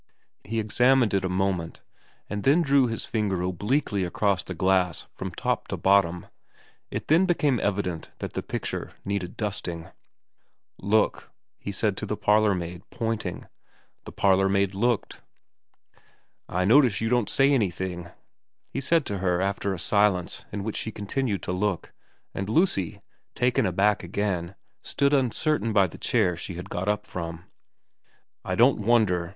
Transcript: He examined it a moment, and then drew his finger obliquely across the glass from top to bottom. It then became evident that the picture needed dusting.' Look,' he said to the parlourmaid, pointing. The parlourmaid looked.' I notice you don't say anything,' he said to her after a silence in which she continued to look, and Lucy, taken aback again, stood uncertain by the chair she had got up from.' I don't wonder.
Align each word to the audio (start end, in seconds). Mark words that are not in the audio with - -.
He 0.43 0.59
examined 0.59 1.13
it 1.13 1.23
a 1.23 1.29
moment, 1.29 1.83
and 2.27 2.41
then 2.43 2.63
drew 2.63 2.87
his 2.87 3.05
finger 3.05 3.43
obliquely 3.43 4.03
across 4.03 4.41
the 4.41 4.55
glass 4.55 5.05
from 5.13 5.29
top 5.29 5.67
to 5.67 5.77
bottom. 5.77 6.25
It 6.89 7.07
then 7.07 7.27
became 7.27 7.59
evident 7.59 8.09
that 8.17 8.33
the 8.33 8.41
picture 8.41 8.93
needed 9.05 9.37
dusting.' 9.37 9.89
Look,' 10.79 11.29
he 11.59 11.71
said 11.71 11.97
to 11.97 12.07
the 12.07 12.17
parlourmaid, 12.17 12.81
pointing. 12.89 13.45
The 14.05 14.11
parlourmaid 14.11 14.73
looked.' 14.73 15.21
I 16.59 16.65
notice 16.65 16.99
you 16.99 17.07
don't 17.09 17.29
say 17.29 17.53
anything,' 17.53 18.09
he 18.71 18.81
said 18.81 19.05
to 19.05 19.19
her 19.19 19.39
after 19.39 19.71
a 19.71 19.77
silence 19.77 20.45
in 20.51 20.63
which 20.63 20.77
she 20.77 20.91
continued 20.91 21.43
to 21.43 21.51
look, 21.51 21.93
and 22.33 22.49
Lucy, 22.49 23.03
taken 23.35 23.67
aback 23.67 24.01
again, 24.01 24.55
stood 24.81 25.13
uncertain 25.13 25.71
by 25.73 25.85
the 25.85 25.99
chair 25.99 26.35
she 26.35 26.55
had 26.55 26.71
got 26.71 26.87
up 26.87 27.05
from.' 27.05 27.43
I 28.43 28.55
don't 28.55 28.79
wonder. 28.79 29.29